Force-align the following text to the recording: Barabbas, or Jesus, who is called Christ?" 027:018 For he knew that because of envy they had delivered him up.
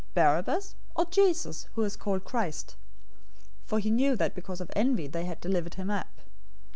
Barabbas, 0.15 0.73
or 0.95 1.05
Jesus, 1.05 1.67
who 1.75 1.83
is 1.83 1.95
called 1.95 2.23
Christ?" 2.25 2.75
027:018 3.65 3.67
For 3.67 3.77
he 3.77 3.91
knew 3.91 4.15
that 4.15 4.33
because 4.33 4.59
of 4.59 4.71
envy 4.75 5.05
they 5.05 5.25
had 5.25 5.39
delivered 5.39 5.75
him 5.75 5.91
up. 5.91 6.09